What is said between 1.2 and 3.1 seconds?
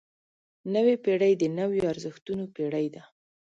د نویو ارزښتونو پېړۍ ده.